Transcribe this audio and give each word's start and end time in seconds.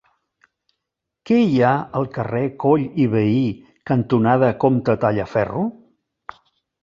Què 1.29 1.35
hi 1.49 1.59
ha 1.65 1.73
al 1.99 2.07
carrer 2.15 2.41
Coll 2.63 2.85
i 3.03 3.05
Vehí 3.11 3.43
cantonada 3.91 4.49
Comte 4.63 4.95
Tallaferro? 5.03 5.67